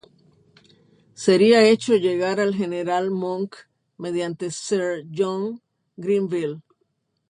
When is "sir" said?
4.49-5.05